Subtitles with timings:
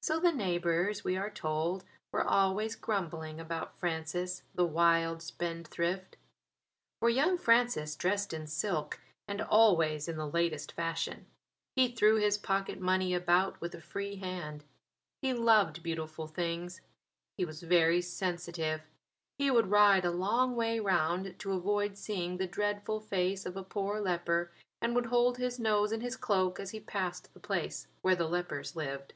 [0.00, 6.16] So the neighbours, we are told, were always grumbling about Francis, the wild spendthrift.
[7.00, 11.26] For young Francis dressed in silk and always in the latest fashion;
[11.76, 14.64] he threw his pocket money about with a free hand.
[15.20, 16.80] He loved beautiful things.
[17.36, 18.82] He was very sensitive.
[19.36, 23.64] He would ride a long way round to avoid seeing the dreadful face of a
[23.64, 27.88] poor leper, and would hold his nose in his cloak as he passed the place
[28.00, 29.12] where the lepers lived.